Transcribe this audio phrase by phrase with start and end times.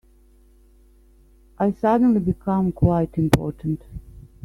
[1.59, 3.83] I've suddenly become quite important.